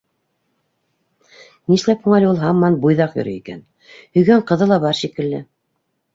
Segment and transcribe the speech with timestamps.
[1.71, 3.61] —Нишләп һуң әле ул һаман буйҙаҡ йөрөй икән?
[4.01, 5.45] һөйгән ҡыҙы ла бар шикелле?